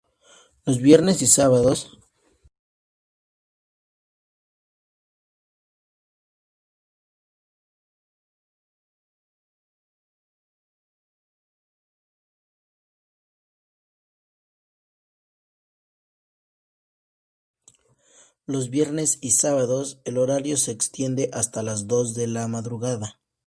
Los 0.65 0.79
viernes 0.79 1.21
y 1.21 1.27
sábados 1.27 1.91
el 20.03 20.17
horario 20.17 20.57
se 20.57 20.71
extiende 20.71 21.29
hasta 21.31 21.61
las 21.61 21.85
dos 21.85 22.15
de 22.15 22.25
la 22.25 22.47
madrugada. 22.47 23.19